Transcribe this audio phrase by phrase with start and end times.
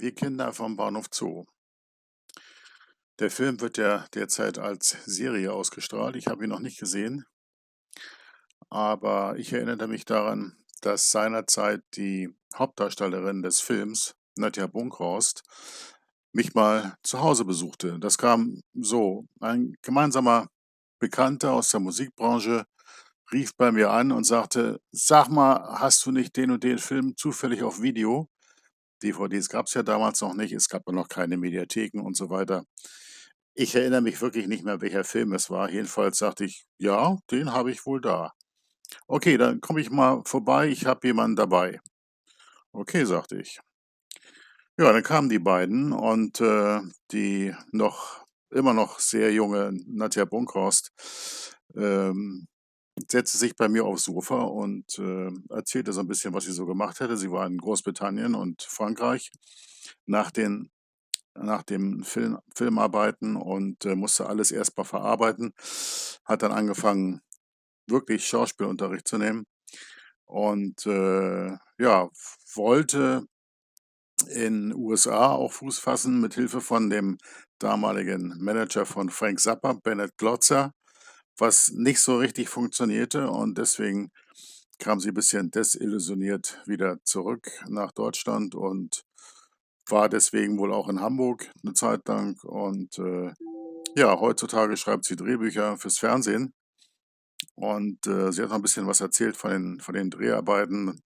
[0.00, 1.44] Wir Kinder vom Bahnhof Zoo.
[3.18, 6.16] Der Film wird ja derzeit als Serie ausgestrahlt.
[6.16, 7.26] Ich habe ihn noch nicht gesehen,
[8.70, 15.42] aber ich erinnere mich daran, dass seinerzeit die Hauptdarstellerin des Films, Nadja Bunkhorst,
[16.32, 17.98] mich mal zu Hause besuchte.
[17.98, 19.26] Das kam so.
[19.38, 20.48] Ein gemeinsamer
[20.98, 22.64] Bekannter aus der Musikbranche
[23.32, 27.18] rief bei mir an und sagte, sag mal, hast du nicht den und den Film
[27.18, 28.30] zufällig auf Video?
[29.02, 32.64] DVDs gab es ja damals noch nicht, es gab noch keine Mediatheken und so weiter.
[33.54, 35.70] Ich erinnere mich wirklich nicht mehr, welcher Film es war.
[35.70, 38.32] Jedenfalls sagte ich, ja, den habe ich wohl da.
[39.06, 41.80] Okay, dann komme ich mal vorbei, ich habe jemanden dabei.
[42.72, 43.60] Okay, sagte ich.
[44.78, 46.80] Ja, dann kamen die beiden und äh,
[47.12, 50.92] die noch immer noch sehr junge Nadja Bunkhorst
[51.76, 52.48] ähm,
[53.08, 56.66] setzte sich bei mir aufs Sofa und äh, erzählte so ein bisschen, was sie so
[56.66, 57.16] gemacht hätte.
[57.16, 59.30] Sie war in Großbritannien und Frankreich
[60.06, 60.70] nach den
[61.34, 65.54] nach dem Film, Filmarbeiten und äh, musste alles erstmal verarbeiten.
[66.24, 67.20] Hat dann angefangen,
[67.86, 69.46] wirklich Schauspielunterricht zu nehmen
[70.26, 72.08] und äh, ja,
[72.54, 73.26] wollte
[74.28, 77.18] in USA auch Fuß fassen mit Hilfe von dem
[77.58, 80.72] damaligen Manager von Frank Zappa, Bennett Glotzer,
[81.40, 84.10] was nicht so richtig funktionierte und deswegen
[84.78, 89.04] kam sie ein bisschen desillusioniert wieder zurück nach Deutschland und
[89.88, 93.32] war deswegen wohl auch in Hamburg eine Zeit lang und äh,
[93.96, 96.54] ja, heutzutage schreibt sie Drehbücher fürs Fernsehen
[97.54, 101.02] und äh, sie hat noch ein bisschen was erzählt von den, von den Dreharbeiten.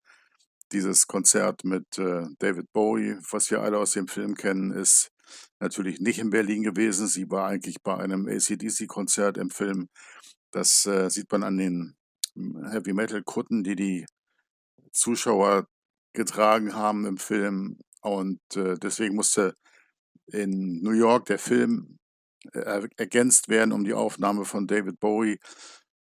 [0.72, 5.10] Dieses Konzert mit äh, David Bowie, was wir alle aus dem Film kennen, ist
[5.60, 7.06] natürlich nicht in Berlin gewesen.
[7.06, 9.88] Sie war eigentlich bei einem ACDC-Konzert im Film.
[10.50, 11.96] Das äh, sieht man an den
[12.34, 14.06] hm, Heavy Metal-Kutten, die die
[14.92, 15.66] Zuschauer
[16.12, 17.78] getragen haben im Film.
[18.02, 19.54] Und äh, deswegen musste
[20.26, 21.98] in New York der Film
[22.52, 25.38] äh, ergänzt werden um die Aufnahme von David Bowie,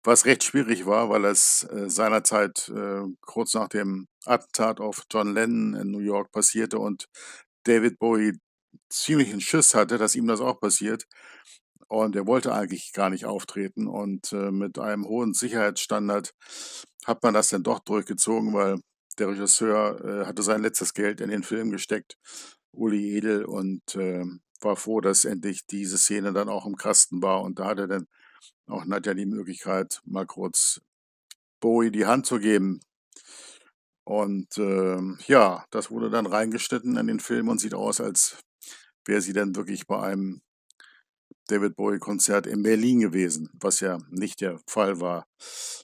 [0.03, 5.33] was recht schwierig war, weil es äh, seinerzeit äh, kurz nach dem Attentat auf John
[5.33, 7.07] Lennon in New York passierte und
[7.63, 8.37] David Bowie
[8.89, 11.05] ziemlich einen Schiss hatte, dass ihm das auch passiert.
[11.87, 13.87] Und er wollte eigentlich gar nicht auftreten.
[13.87, 16.33] Und äh, mit einem hohen Sicherheitsstandard
[17.05, 18.79] hat man das dann doch durchgezogen, weil
[19.19, 22.17] der Regisseur äh, hatte sein letztes Geld in den Film gesteckt,
[22.71, 24.25] Uli Edel, und äh,
[24.61, 27.41] war froh, dass endlich diese Szene dann auch im Kasten war.
[27.41, 28.07] Und da hatte dann
[28.67, 30.81] auch Nadja die Möglichkeit, mal kurz
[31.59, 32.81] Bowie die Hand zu geben.
[34.03, 38.39] Und äh, ja, das wurde dann reingeschnitten in den Film und sieht aus, als
[39.07, 40.41] wäre sie dann wirklich bei einem
[41.47, 45.27] David Bowie-Konzert in Berlin gewesen, was ja nicht der Fall war,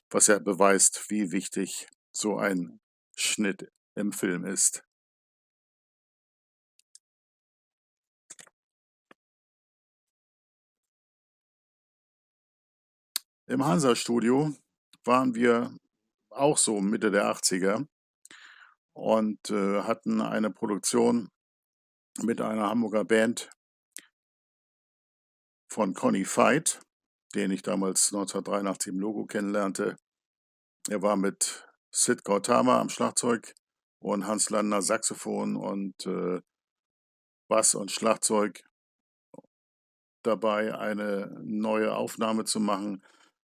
[0.10, 2.80] was ja beweist, wie wichtig so ein
[3.16, 4.84] Schnitt im Film ist.
[13.48, 14.54] Im Hansa-Studio
[15.06, 15.78] waren wir
[16.30, 17.86] auch so Mitte der 80er
[18.94, 21.30] und äh, hatten eine Produktion
[22.22, 23.50] mit einer Hamburger Band
[25.68, 26.82] von Conny Veit,
[27.34, 29.98] den ich damals 1983 im Logo kennenlernte.
[30.90, 33.56] Er war mit Sid Gautama am Schlagzeug
[34.00, 36.42] und Hans Landner Saxophon und äh,
[37.48, 38.64] Bass und Schlagzeug
[40.24, 43.04] dabei, eine neue Aufnahme zu machen.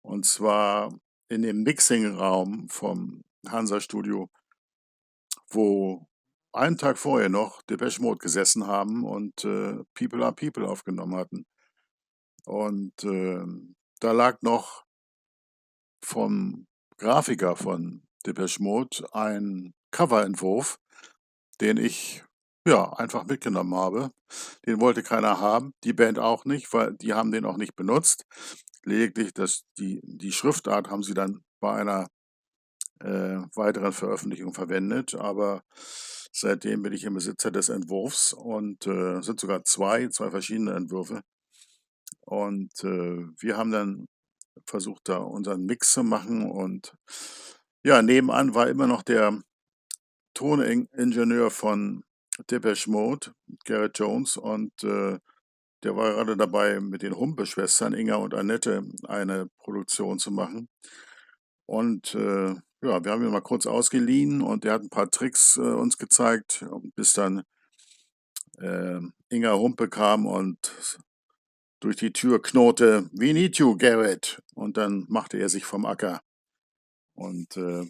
[0.01, 0.93] Und zwar
[1.29, 4.29] in dem Mixing-Raum vom Hansa-Studio,
[5.49, 6.07] wo
[6.53, 11.45] einen Tag vorher noch Depeche Mode gesessen haben und äh, People are People aufgenommen hatten.
[12.45, 13.43] Und äh,
[13.99, 14.85] da lag noch
[16.03, 20.79] vom Grafiker von Depeche Mode ein Coverentwurf,
[21.61, 22.23] den ich
[22.67, 24.11] ja einfach mitgenommen habe.
[24.65, 28.25] Den wollte keiner haben, die Band auch nicht, weil die haben den auch nicht benutzt.
[28.83, 32.07] Lediglich das, die, die Schriftart haben sie dann bei einer
[32.99, 35.63] äh, weiteren Veröffentlichung verwendet, aber
[36.31, 41.21] seitdem bin ich im Besitzer des Entwurfs und äh, sind sogar zwei, zwei verschiedene Entwürfe.
[42.21, 44.05] Und äh, wir haben dann
[44.65, 46.93] versucht, da unseren Mix zu machen und
[47.83, 49.39] ja, nebenan war immer noch der
[50.33, 52.03] Toningenieur von
[52.51, 53.31] Depeche Mode,
[53.65, 55.17] Garrett Jones, und äh,
[55.83, 60.69] der war gerade dabei, mit den Humpe-Schwestern Inga und Annette eine Produktion zu machen.
[61.65, 65.57] Und äh, ja, wir haben ihn mal kurz ausgeliehen und er hat ein paar Tricks
[65.57, 66.65] äh, uns gezeigt,
[66.95, 67.43] bis dann
[68.59, 70.99] äh, Inga Humpe kam und
[71.79, 74.41] durch die Tür knurrte, We need you, Garrett.
[74.55, 76.21] Und dann machte er sich vom Acker.
[77.13, 77.85] Und äh,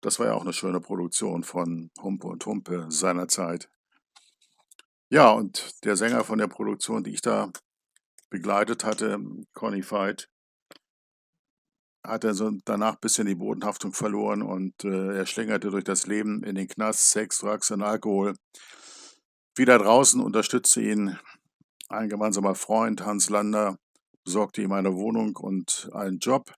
[0.00, 3.68] das war ja auch eine schöne Produktion von Humpe und Humpe seinerzeit.
[5.08, 7.50] Ja, und der Sänger von der Produktion, die ich da
[8.28, 9.18] begleitet hatte,
[9.52, 10.28] Conny Veit
[12.06, 16.42] hat er so danach bisschen die Bodenhaftung verloren und, äh, er schlingerte durch das Leben
[16.44, 18.34] in den Knast, Sex, Drugs und Alkohol.
[19.54, 21.18] Wieder draußen unterstützte ihn
[21.88, 23.78] ein gemeinsamer Freund, Hans Lander,
[24.24, 26.52] besorgte ihm eine Wohnung und einen Job.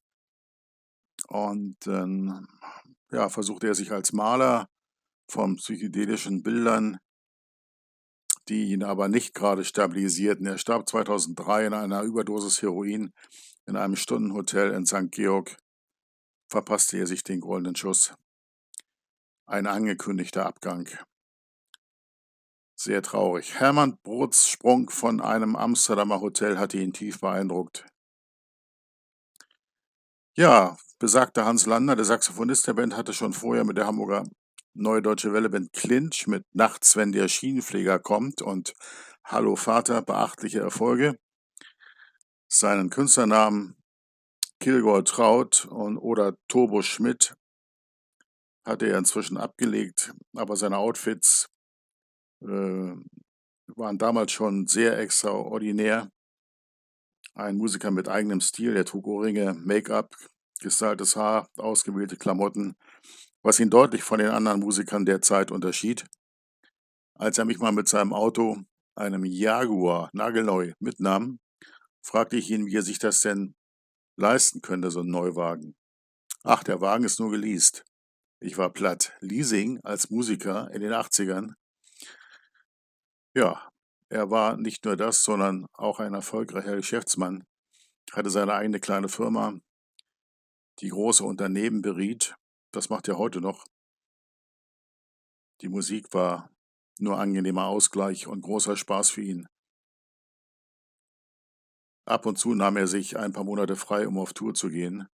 [1.29, 2.47] Und dann,
[3.13, 4.69] ja, versuchte er sich als Maler
[5.29, 6.99] von psychedelischen Bildern
[8.49, 10.47] die ihn aber nicht gerade stabilisierten.
[10.47, 13.13] Er starb 2003 in einer Überdosis Heroin
[13.69, 15.11] in einem Stundenhotel in St.
[15.11, 15.57] Georg,
[16.51, 18.15] verpasste er sich den goldenen Schuss.
[19.47, 20.89] Ein angekündigter Abgang.
[22.75, 23.61] Sehr traurig.
[23.61, 27.85] Hermann Brots Sprung von einem Amsterdamer Hotel hatte ihn tief beeindruckt.
[30.35, 34.25] Ja, besagter Hans Lander, der Saxophonist der Band, hatte schon vorher mit der Hamburger
[34.75, 38.75] Neue Deutsche Welle Band Clinch mit Nachts, wenn der Schienenpfleger kommt und
[39.25, 41.19] Hallo Vater beachtliche Erfolge.
[42.49, 43.77] Seinen Künstlernamen
[44.61, 47.35] Kilgore Traut und oder Turbo Schmidt
[48.65, 51.49] hatte er inzwischen abgelegt, aber seine Outfits
[52.43, 52.47] äh,
[53.77, 56.11] waren damals schon sehr extraordinär.
[57.35, 60.17] Ein Musiker mit eigenem Stil, der trug Ohrringe, Make-up,
[60.61, 62.75] gestyltes Haar, ausgewählte Klamotten
[63.43, 66.05] was ihn deutlich von den anderen Musikern der Zeit unterschied.
[67.15, 68.59] Als er mich mal mit seinem Auto,
[68.95, 71.39] einem Jaguar, nagelneu mitnahm,
[72.03, 73.55] fragte ich ihn, wie er sich das denn
[74.17, 75.77] leisten könnte, so ein Neuwagen.
[76.43, 77.85] Ach, der Wagen ist nur geleast.
[78.41, 79.13] Ich war platt.
[79.21, 81.55] Leasing als Musiker in den 80ern.
[83.35, 83.69] Ja,
[84.09, 87.45] er war nicht nur das, sondern auch ein erfolgreicher Geschäftsmann,
[88.13, 89.59] hatte seine eigene kleine Firma,
[90.81, 92.35] die große Unternehmen beriet
[92.73, 93.67] das macht er heute noch.
[95.63, 96.51] Die Musik war
[96.99, 99.49] nur angenehmer Ausgleich und großer Spaß für ihn.
[102.09, 105.09] Ab und zu nahm er sich ein paar Monate frei, um auf Tour zu gehen.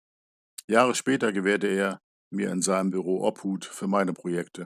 [0.69, 1.99] Jahre später gewährte er
[2.31, 4.65] mir in seinem Büro Obhut für meine Projekte.